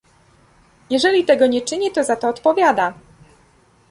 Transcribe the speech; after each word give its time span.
Jeżeli 0.89 1.25
tego 1.25 1.47
nie 1.47 1.61
czyni, 1.61 1.91
to 1.91 2.03
za 2.03 2.15
to 2.15 2.29
odpowiada 2.29 2.93